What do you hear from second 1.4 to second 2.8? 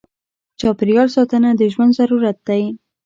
د ژوند ضرورت دی.